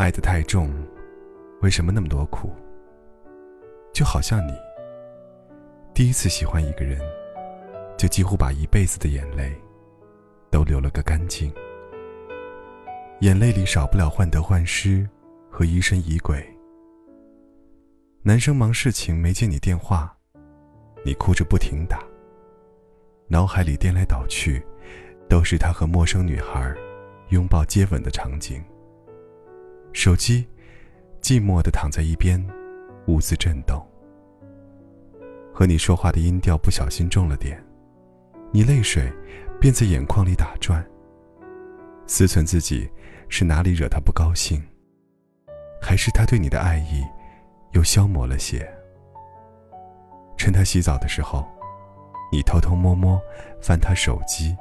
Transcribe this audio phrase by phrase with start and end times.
[0.00, 0.72] 爱得太重，
[1.60, 2.50] 为什么那么多苦？
[3.92, 4.52] 就好像你
[5.92, 6.98] 第一次喜欢一个人，
[7.98, 9.54] 就几乎把一辈子的眼泪
[10.50, 11.52] 都流了个干净。
[13.20, 15.06] 眼泪里少不了患得患失
[15.50, 16.42] 和疑神疑鬼。
[18.22, 20.16] 男生忙事情没接你电话，
[21.04, 22.02] 你哭着不停打。
[23.28, 24.64] 脑海里颠来倒去，
[25.28, 26.74] 都是他和陌生女孩。
[27.28, 28.64] 拥抱接吻的场景。
[29.92, 30.46] 手机
[31.20, 32.44] 寂寞的躺在一边，
[33.06, 33.84] 兀自震动。
[35.52, 37.62] 和你说话的音调不小心重了点，
[38.52, 39.12] 你泪水
[39.60, 40.84] 便在眼眶里打转。
[42.06, 42.90] 思忖自己
[43.28, 44.62] 是哪里惹他不高兴，
[45.82, 47.04] 还是他对你的爱意
[47.72, 48.68] 又消磨了些？
[50.36, 51.46] 趁他洗澡的时候，
[52.32, 53.20] 你偷偷摸摸
[53.60, 54.56] 翻他手机，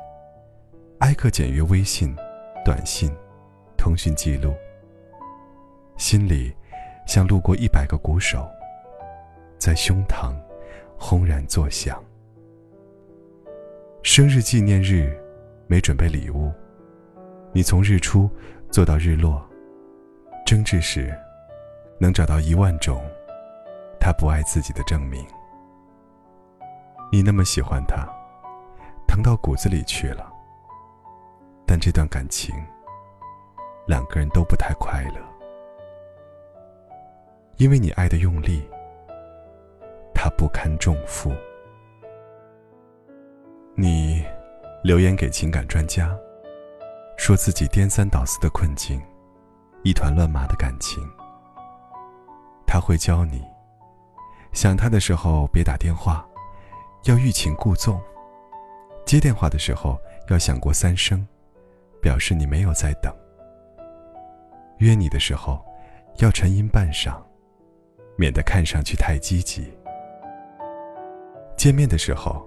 [0.99, 2.15] 挨个检阅微信。
[2.65, 3.09] 短信、
[3.77, 4.53] 通讯记录，
[5.99, 6.55] 心里
[7.05, 8.49] 像路过一百个鼓手，
[9.57, 10.33] 在胸膛
[10.97, 12.01] 轰然作响。
[14.01, 15.13] 生日纪念日
[15.67, 16.53] 没准备礼物，
[17.51, 18.29] 你从日出
[18.71, 19.45] 做到日落，
[20.45, 21.13] 争执时
[21.99, 23.03] 能找到一万种
[23.99, 25.27] 他不爱自己的证明。
[27.11, 28.07] 你那么喜欢他，
[29.05, 30.31] 疼到骨子里去了。
[31.65, 32.55] 但这段感情，
[33.85, 35.21] 两个人都不太快乐，
[37.59, 38.63] 因为你爱的用力，
[40.15, 41.29] 他不堪重负。
[43.75, 44.23] 你
[44.81, 46.17] 留言给情感专家，
[47.17, 49.01] 说自己颠三倒四的困境，
[49.83, 51.03] 一团乱麻的感情。
[52.65, 53.43] 他会教你，
[54.53, 56.25] 想他的时候别打电话，
[57.03, 57.99] 要欲擒故纵；
[59.05, 59.99] 接电话的时候
[60.29, 61.27] 要想过三声。
[62.01, 63.13] 表示你没有在等。
[64.77, 65.61] 约你的时候，
[66.19, 67.21] 要沉吟半晌，
[68.19, 69.73] 免得看上去太积极。
[71.55, 72.45] 见面的时候，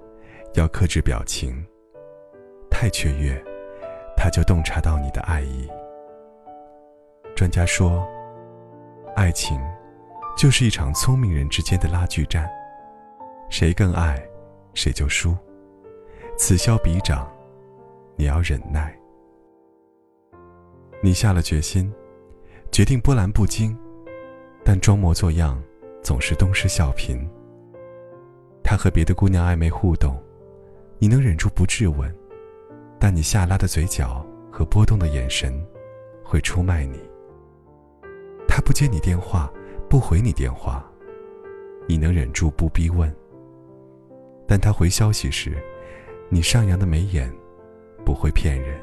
[0.53, 1.65] 要克制表情，
[2.71, 3.43] 太雀跃，
[4.15, 5.67] 他就洞察到你的爱意。
[7.35, 8.07] 专家说，
[9.17, 9.59] 爱情
[10.37, 12.47] 就是一场聪明人之间的拉锯战，
[13.49, 14.23] 谁更爱，
[14.75, 15.35] 谁就输。
[16.37, 17.27] 此消彼长，
[18.15, 18.95] 你要忍耐。
[21.03, 21.91] 你下了决心，
[22.71, 23.75] 决定波澜不惊，
[24.65, 25.61] 但装模作样，
[26.03, 27.19] 总是东施效颦。
[28.63, 30.17] 他和别的姑娘暧昧互动，
[30.99, 32.15] 你能忍住不质问，
[32.99, 35.53] 但你下拉的嘴角和波动的眼神，
[36.23, 36.99] 会出卖你。
[38.47, 39.53] 他不接你电话，
[39.89, 40.85] 不回你电话，
[41.89, 43.13] 你能忍住不逼问，
[44.47, 45.57] 但他回消息时，
[46.29, 47.31] 你上扬的眉眼，
[48.05, 48.81] 不会骗人。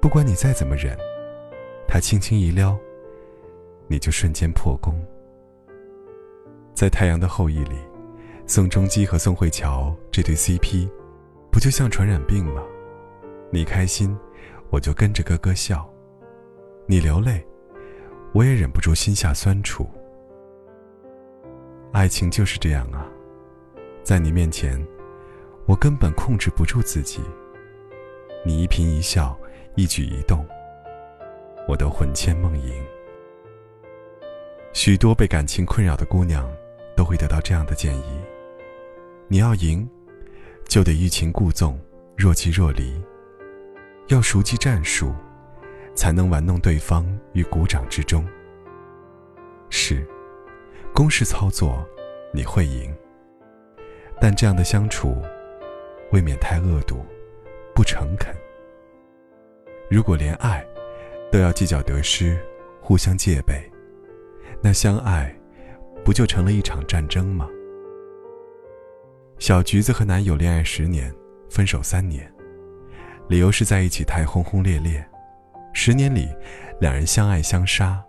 [0.00, 0.96] 不管你再怎么忍，
[1.88, 2.78] 他轻轻一撩，
[3.88, 4.94] 你就瞬间破功。
[6.74, 7.76] 在《太阳的后裔》里，
[8.46, 10.88] 宋仲基和宋慧乔这对 CP，
[11.50, 12.62] 不就像传染病吗？
[13.50, 14.16] 你开心，
[14.70, 15.78] 我就跟着咯咯笑；
[16.86, 17.46] 你流泪，
[18.32, 19.88] 我也忍不住心下酸楚。
[21.92, 23.06] 爱情就是这样啊，
[24.02, 24.84] 在你面前，
[25.66, 27.20] 我根本控制不住自己。
[28.44, 29.36] 你一颦一笑。
[29.78, 30.42] 一举一动，
[31.68, 32.82] 我都魂牵梦萦。
[34.76, 36.46] 许多被感情困扰的姑娘，
[36.94, 38.20] 都会得到这样的建议：
[39.26, 39.88] 你要赢，
[40.68, 41.80] 就得欲擒故纵、
[42.14, 42.92] 若即若离；
[44.08, 45.14] 要熟记战术，
[45.94, 48.22] 才能玩弄对方于股掌之中。
[49.70, 50.06] 是，
[50.92, 51.82] 公式操作
[52.30, 52.94] 你会赢，
[54.20, 55.16] 但这样的相处，
[56.12, 57.02] 未免太恶毒、
[57.74, 58.30] 不诚恳。
[59.88, 60.62] 如果连爱
[61.32, 62.38] 都要计较得失，
[62.82, 63.58] 互相戒备，
[64.62, 65.34] 那相爱
[66.04, 67.48] 不就成了一场战争吗？
[69.38, 71.14] 小橘子和男友恋爱十年，
[71.48, 72.32] 分手三年，
[73.28, 75.04] 理由是在一起太轰轰烈烈。
[75.72, 76.28] 十年里，
[76.80, 78.02] 两人相爱相杀，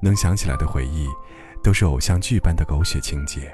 [0.00, 1.08] 能想起来的回忆，
[1.62, 3.50] 都是偶像剧般的狗血情节。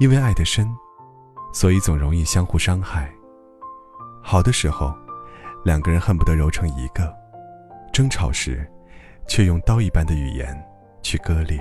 [0.00, 0.68] 因为爱得深，
[1.52, 3.10] 所以总容易相互伤害。
[4.22, 4.94] 好的时候。
[5.62, 7.14] 两个人恨不得揉成一个，
[7.92, 8.66] 争吵时，
[9.28, 10.58] 却用刀一般的语言
[11.02, 11.58] 去割裂，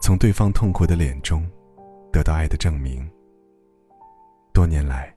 [0.00, 1.48] 从对方痛苦的脸中
[2.12, 3.08] 得到爱的证明。
[4.52, 5.14] 多年来，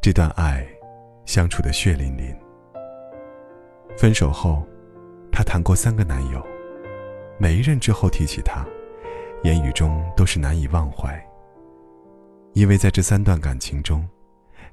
[0.00, 0.66] 这段爱
[1.26, 2.34] 相处的血淋淋。
[3.96, 4.66] 分手后，
[5.30, 6.42] 她谈过三个男友，
[7.38, 8.66] 每一任之后提起他，
[9.42, 11.22] 言语中都是难以忘怀。
[12.54, 14.06] 因为在这三段感情中，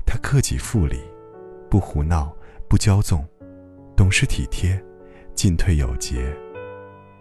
[0.06, 1.00] 他克己复礼，
[1.70, 2.34] 不胡闹，
[2.68, 3.26] 不骄纵，
[3.96, 4.82] 懂事体贴，
[5.34, 6.34] 进退有节，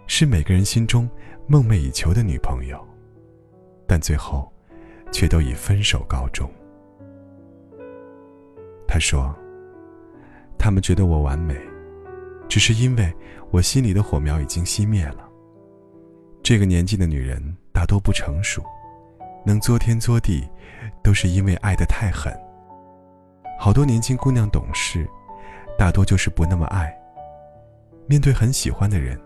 [0.08, 1.08] 是每个人心中
[1.46, 2.84] 梦寐以求的女朋友。
[3.86, 4.52] 但最后，
[5.12, 6.50] 却都以分手告终。
[8.88, 9.32] 他说
[10.58, 11.54] ：“他们觉得我完美，
[12.48, 13.14] 只是因为
[13.50, 15.28] 我心里的火苗已经熄灭了。
[16.42, 17.40] 这个年纪的女人
[17.72, 18.60] 大多不成熟。”
[19.46, 20.46] 能作天作地，
[21.02, 22.30] 都是因为爱得太狠。
[23.58, 25.08] 好多年轻姑娘懂事，
[25.78, 26.94] 大多就是不那么爱。
[28.06, 29.18] 面对很喜欢的人，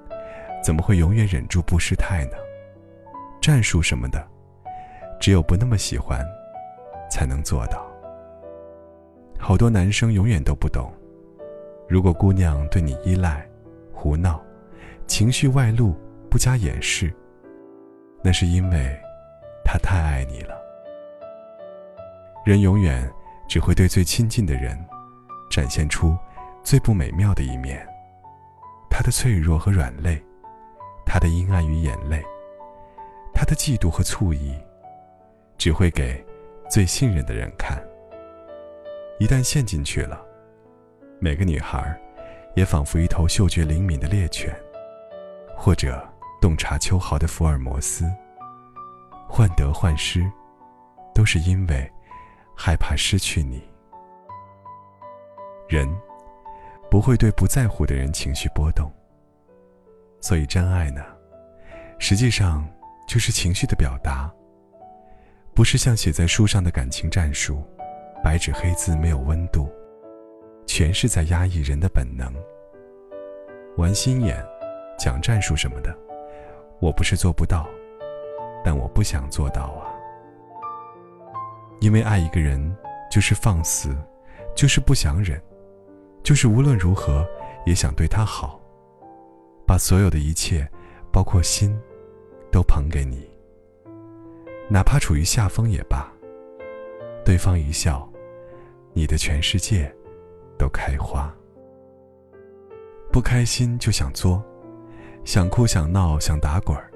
[0.62, 2.36] 怎么会永远忍住不失态呢？
[3.40, 4.26] 战术什么的，
[5.20, 6.24] 只有不那么喜欢，
[7.10, 7.84] 才能做到。
[9.38, 10.92] 好多男生永远都不懂，
[11.88, 13.46] 如果姑娘对你依赖、
[13.92, 14.40] 胡闹、
[15.06, 15.96] 情绪外露
[16.30, 17.12] 不加掩饰，
[18.22, 18.98] 那是因为。
[19.64, 20.60] 他太爱你了。
[22.44, 23.10] 人永远
[23.48, 24.76] 只会对最亲近的人
[25.48, 26.14] 展现出
[26.62, 27.80] 最不美妙的一面，
[28.90, 30.22] 他的脆弱和软肋，
[31.12, 32.24] 他的阴暗与眼泪，
[33.34, 34.58] 他的嫉妒和醋意，
[35.58, 36.24] 只会给
[36.70, 37.76] 最信任的人看。
[39.18, 40.24] 一旦陷进去了，
[41.20, 42.00] 每个女孩
[42.56, 44.58] 也仿佛一头嗅觉灵敏的猎犬，
[45.54, 46.02] 或者
[46.40, 48.10] 洞察秋毫的福尔摩斯。
[49.28, 50.26] 患得患失，
[51.14, 51.92] 都是因为
[52.56, 53.62] 害怕失去你。
[55.68, 55.86] 人
[56.90, 58.90] 不会对不在乎的人情绪波动，
[60.22, 61.04] 所以真爱呢，
[61.98, 62.66] 实际上
[63.06, 64.32] 就是情绪的表达，
[65.52, 67.62] 不是像写在书上的感情战术，
[68.24, 69.68] 白纸黑字没有温度，
[70.64, 72.32] 全是在压抑人的本能。
[73.76, 74.42] 玩心眼，
[74.96, 75.92] 讲战术什么的，
[76.80, 77.68] 我不是做不到。
[78.64, 79.90] 但我不想做到啊，
[81.80, 82.76] 因为爱一个人
[83.10, 83.92] 就是放肆，
[84.54, 85.42] 就是不想忍，
[86.22, 87.26] 就是无论如何
[87.66, 88.60] 也想对他好，
[89.72, 90.70] 把所有的一切，
[91.10, 91.74] 包括心，
[92.50, 93.26] 都捧给你，
[94.68, 96.12] 哪怕处于下风也罢。
[97.24, 98.06] 对方一笑，
[98.92, 99.90] 你的全世界
[100.58, 101.34] 都开花。
[103.10, 104.44] 不开心就想作，
[105.24, 106.92] 想哭想闹想打滚儿。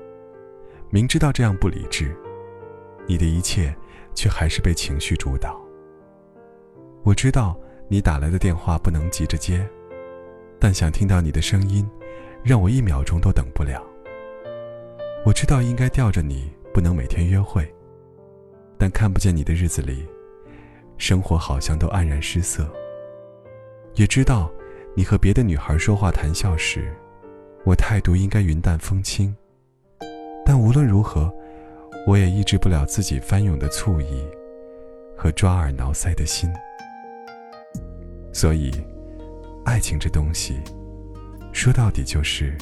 [0.90, 2.14] 明知道这样不理智，
[3.06, 3.74] 你的一切
[4.14, 5.58] 却还是被情绪主导。
[7.04, 7.58] 我知道
[7.88, 9.66] 你打来的电话不能急着接，
[10.60, 11.88] 但想听到你的声音，
[12.46, 13.84] 让我一秒钟都等不了。
[15.24, 17.68] 我知道应该吊着你不能每天约会，
[18.78, 20.06] 但看不见你的日子里，
[20.96, 22.72] 生活好像都黯然失色。
[23.94, 24.48] 也知道
[24.94, 26.94] 你和别的女孩说话谈笑时，
[27.64, 29.34] 我态度应该云淡风轻。
[30.44, 31.34] 但无论如何，
[32.06, 34.24] 我也抑制不了自己翻涌的醋意
[35.16, 36.48] 和抓耳挠腮的心。
[38.32, 38.70] 所以，
[39.64, 40.60] 爱情这东西，
[41.56, 42.54] 说到底就是，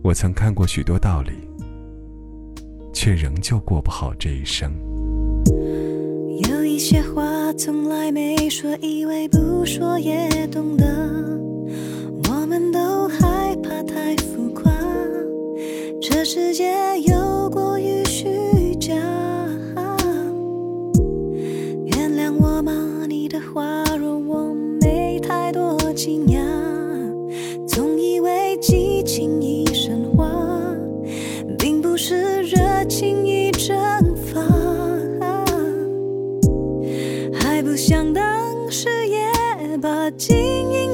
[0.00, 1.32] 我曾看过许多道理，
[2.94, 4.72] 却仍旧过不好这一生。
[6.48, 10.86] 有一些话从来没说，以为不说也懂得，
[12.30, 14.72] 我们都害怕太浮夸。
[16.00, 16.72] 这世界
[40.12, 40.36] 经
[40.72, 40.85] 营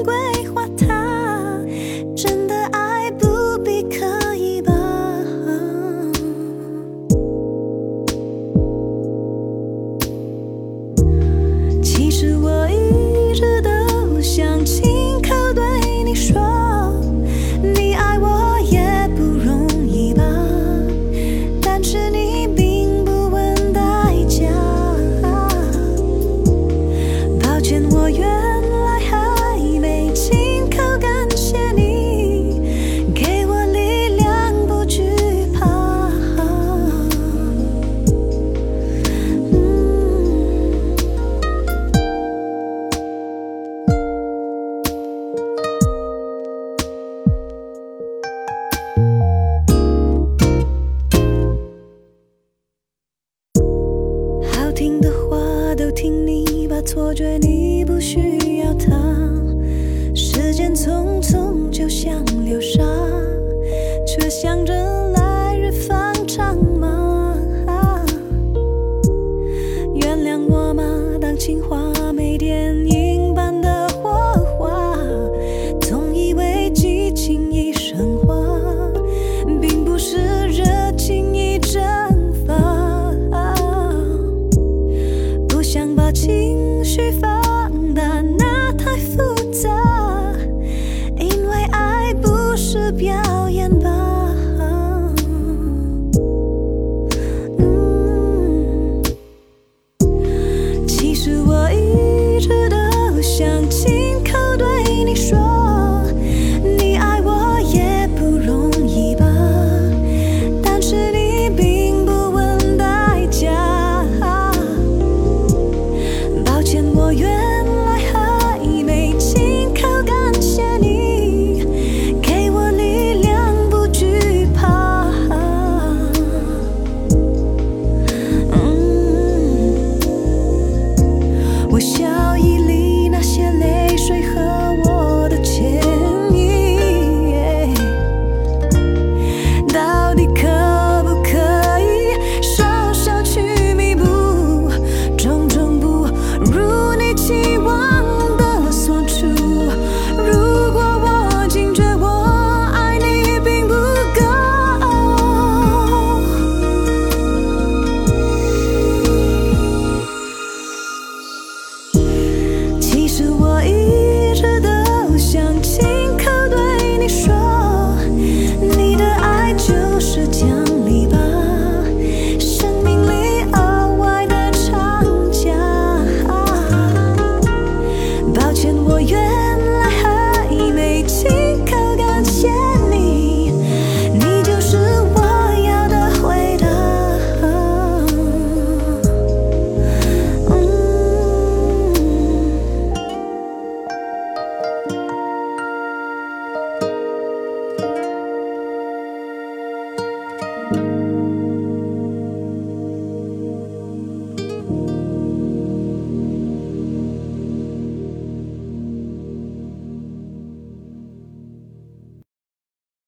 [71.42, 71.81] 情话。